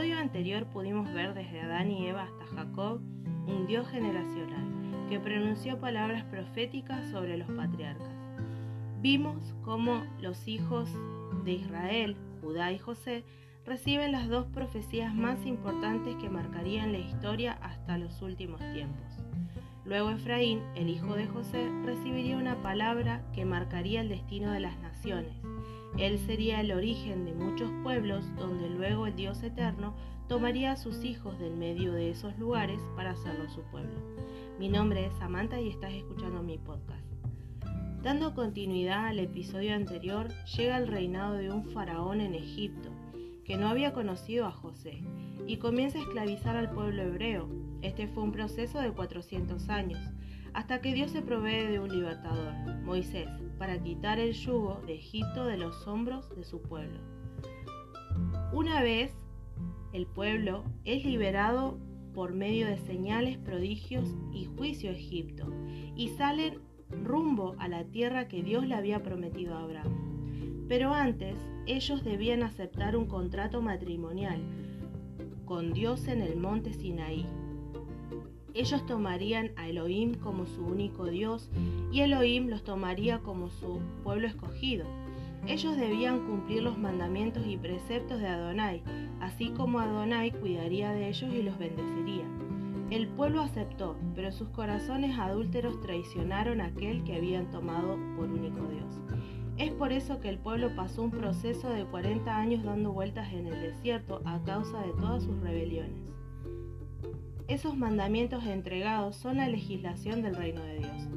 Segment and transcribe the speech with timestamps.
[0.00, 3.02] episodio anterior pudimos ver desde Adán y Eva hasta Jacob
[3.46, 8.08] un Dios generacional que pronunció palabras proféticas sobre los patriarcas.
[9.02, 10.88] Vimos cómo los hijos
[11.44, 13.24] de Israel, Judá y José,
[13.66, 19.04] reciben las dos profecías más importantes que marcarían la historia hasta los últimos tiempos.
[19.84, 24.78] Luego Efraín, el hijo de José, recibiría una palabra que marcaría el destino de las
[24.78, 25.39] naciones.
[25.98, 29.94] Él sería el origen de muchos pueblos donde luego el Dios eterno
[30.28, 33.98] tomaría a sus hijos del medio de esos lugares para hacerlo su pueblo.
[34.58, 37.04] Mi nombre es Samantha y estás escuchando mi podcast.
[38.02, 42.88] Dando continuidad al episodio anterior, llega el reinado de un faraón en Egipto,
[43.44, 45.02] que no había conocido a José,
[45.46, 47.48] y comienza a esclavizar al pueblo hebreo.
[47.82, 50.00] Este fue un proceso de 400 años,
[50.54, 55.46] hasta que Dios se provee de un libertador, Moisés, para quitar el yugo de Egipto
[55.46, 57.00] de los hombros de su pueblo.
[58.52, 59.12] Una vez
[59.92, 61.78] el pueblo es liberado
[62.14, 65.46] por medio de señales, prodigios y juicio a Egipto,
[65.96, 66.58] y salen
[66.90, 70.66] rumbo a la tierra que Dios le había prometido a Abraham.
[70.68, 74.40] Pero antes, ellos debían aceptar un contrato matrimonial
[75.44, 77.26] con Dios en el monte Sinaí.
[78.54, 81.50] Ellos tomarían a Elohim como su único Dios
[81.92, 84.86] y Elohim los tomaría como su pueblo escogido.
[85.46, 88.82] Ellos debían cumplir los mandamientos y preceptos de Adonai,
[89.20, 92.24] así como Adonai cuidaría de ellos y los bendeciría.
[92.90, 98.66] El pueblo aceptó, pero sus corazones adúlteros traicionaron a aquel que habían tomado por único
[98.66, 99.00] Dios.
[99.58, 103.46] Es por eso que el pueblo pasó un proceso de 40 años dando vueltas en
[103.46, 106.10] el desierto a causa de todas sus rebeliones.
[107.50, 111.08] Esos mandamientos entregados son la legislación del reino de Dios.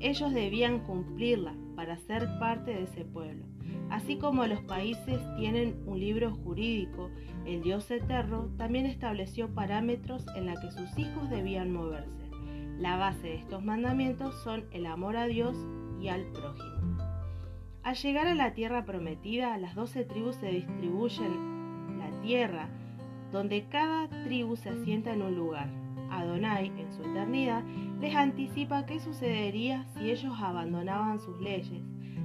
[0.00, 3.44] Ellos debían cumplirla para ser parte de ese pueblo.
[3.90, 7.10] Así como los países tienen un libro jurídico,
[7.44, 12.30] el Dios eterno también estableció parámetros en la que sus hijos debían moverse.
[12.78, 15.54] La base de estos mandamientos son el amor a Dios
[16.00, 16.96] y al prójimo.
[17.82, 22.70] Al llegar a la tierra prometida, las doce tribus se distribuyen la tierra,
[23.30, 25.81] donde cada tribu se asienta en un lugar.
[26.12, 27.64] Adonai, en su eternidad,
[28.00, 31.82] les anticipa qué sucedería si ellos abandonaban sus leyes,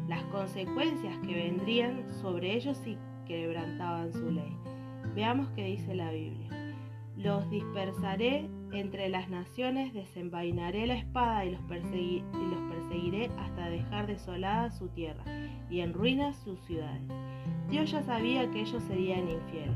[0.07, 4.55] las consecuencias que vendrían sobre ellos si quebrantaban su ley.
[5.15, 6.49] Veamos qué dice la Biblia.
[7.17, 14.89] Los dispersaré entre las naciones, desenvainaré la espada y los, perseguiré hasta dejar desolada su
[14.89, 15.23] tierra
[15.69, 17.01] y en ruinas sus ciudades.
[17.69, 19.75] Dios ya sabía que ellos serían infieles.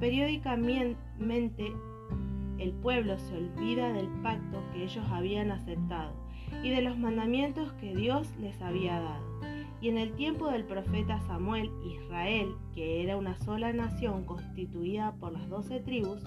[0.00, 1.72] Periódicamente
[2.58, 6.12] el pueblo se olvida del pacto que ellos habían aceptado
[6.62, 9.38] y de los mandamientos que Dios les había dado.
[9.80, 15.32] Y en el tiempo del profeta Samuel, Israel, que era una sola nación constituida por
[15.32, 16.20] las doce tribus,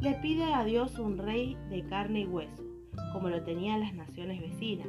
[0.00, 2.64] le pide a Dios un rey de carne y hueso,
[3.12, 4.88] como lo tenían las naciones vecinas.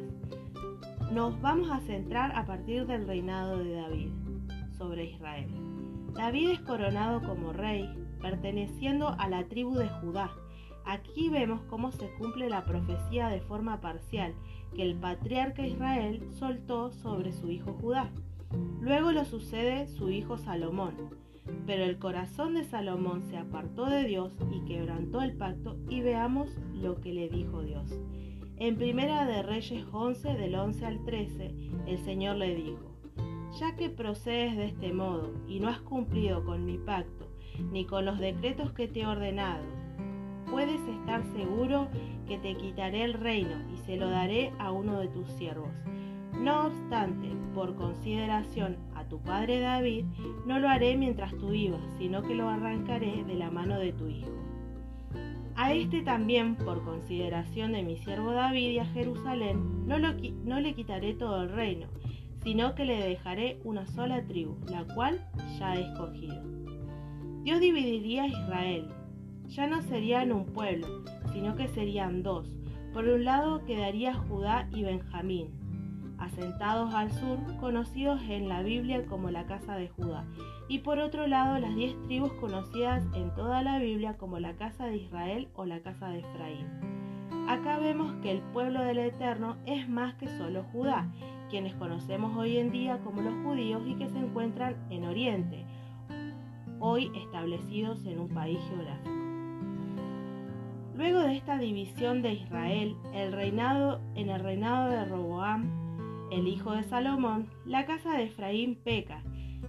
[1.12, 4.10] Nos vamos a centrar a partir del reinado de David
[4.78, 5.48] sobre Israel.
[6.16, 7.88] David es coronado como rey,
[8.20, 10.32] perteneciendo a la tribu de Judá.
[10.88, 14.34] Aquí vemos cómo se cumple la profecía de forma parcial
[14.74, 18.10] que el patriarca Israel soltó sobre su hijo Judá.
[18.80, 20.96] Luego lo sucede su hijo Salomón.
[21.66, 26.58] Pero el corazón de Salomón se apartó de Dios y quebrantó el pacto y veamos
[26.74, 27.94] lo que le dijo Dios.
[28.56, 31.54] En Primera de Reyes 11 del 11 al 13,
[31.86, 32.96] el Señor le dijo,
[33.60, 37.28] ya que procedes de este modo y no has cumplido con mi pacto,
[37.72, 39.66] ni con los decretos que te he ordenado,
[40.50, 41.88] puedes estar seguro
[42.28, 45.72] que te quitaré el reino y se lo daré a uno de tus siervos.
[46.34, 50.06] No obstante, por consideración a tu padre David,
[50.46, 54.08] no lo haré mientras tú vivas, sino que lo arrancaré de la mano de tu
[54.08, 54.32] hijo.
[55.56, 60.74] A este también, por consideración de mi siervo David y a Jerusalén, no, no le
[60.76, 61.88] quitaré todo el reino,
[62.44, 65.20] sino que le dejaré una sola tribu, la cual
[65.58, 66.44] ya he escogido.
[67.44, 68.90] Dios dividiría a Israel,
[69.48, 70.88] ya no serían un pueblo,
[71.34, 72.48] sino que serían dos.
[72.94, 75.50] Por un lado quedaría Judá y Benjamín,
[76.18, 80.26] asentados al sur, conocidos en la Biblia como la casa de Judá,
[80.68, 84.86] y por otro lado las diez tribus conocidas en toda la Biblia como la casa
[84.86, 86.68] de Israel o la casa de Efraín.
[87.48, 91.10] Acá vemos que el pueblo del Eterno es más que solo Judá,
[91.50, 95.66] quienes conocemos hoy en día como los judíos y que se encuentran en Oriente,
[96.80, 99.17] hoy establecidos en un país geográfico.
[100.98, 105.70] Luego de esta división de Israel, el reinado, en el reinado de Roboam,
[106.32, 109.22] el hijo de Salomón, la casa de Efraín peca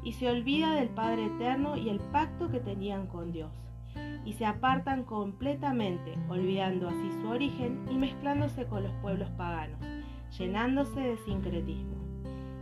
[0.03, 3.53] y se olvida del Padre Eterno y el pacto que tenían con Dios.
[4.25, 9.81] y se apartan completamente, olvidando así su origen y mezclándose con los pueblos paganos,
[10.39, 11.97] llenándose de sincretismo.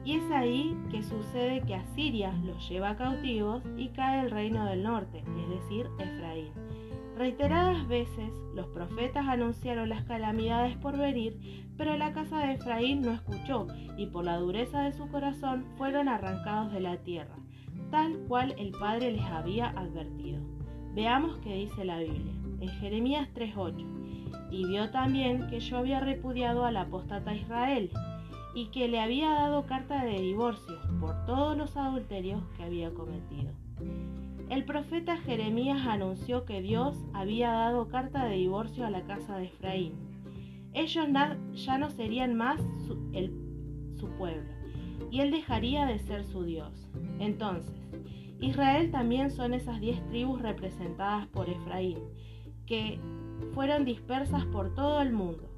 [0.04, 4.84] Y es ahí que sucede que Asiria los lleva cautivos y cae el reino del
[4.84, 6.52] norte, es decir, Efraín.
[7.16, 13.12] Reiteradas veces los profetas anunciaron las calamidades por venir, pero la casa de Efraín no
[13.12, 17.34] escuchó y por la dureza de su corazón fueron arrancados de la tierra,
[17.90, 20.42] tal cual el Padre les había advertido.
[20.94, 22.34] Veamos qué dice la Biblia.
[22.60, 24.50] En Jeremías 3.8.
[24.50, 27.90] Y vio también que yo había repudiado al apóstata Israel
[28.54, 33.52] y que le había dado carta de divorcio por todos los adulterios que había cometido.
[34.50, 39.44] El profeta Jeremías anunció que Dios había dado carta de divorcio a la casa de
[39.44, 39.92] Efraín.
[40.72, 41.06] Ellos
[41.54, 44.50] ya no serían más su pueblo,
[45.12, 46.90] y él dejaría de ser su Dios.
[47.20, 47.76] Entonces,
[48.40, 52.00] Israel también son esas diez tribus representadas por Efraín,
[52.66, 52.98] que
[53.54, 55.48] fueron dispersas por todo el mundo,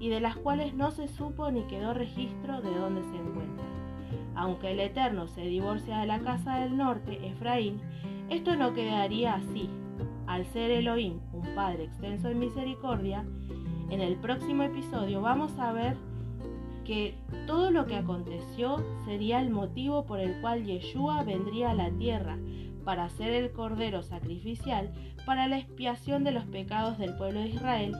[0.00, 3.75] y de las cuales no se supo ni quedó registro de dónde se encuentran.
[4.36, 7.80] Aunque el Eterno se divorcia de la casa del norte, Efraín,
[8.28, 9.68] esto no quedaría así.
[10.26, 13.24] Al ser Elohim un Padre extenso en misericordia,
[13.90, 15.96] en el próximo episodio vamos a ver
[16.84, 17.14] que
[17.46, 22.38] todo lo que aconteció sería el motivo por el cual Yeshua vendría a la tierra
[22.84, 24.92] para ser el cordero sacrificial
[25.24, 27.92] para la expiación de los pecados del pueblo de Israel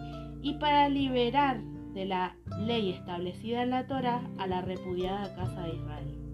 [0.42, 1.60] y para liberar
[1.94, 6.25] de la ley establecida en la Torah a la repudiada casa de Israel.